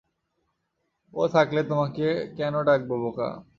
[1.13, 2.05] ও থাকলে তোমাকে
[2.37, 3.29] কেন ডাকবো বোকা?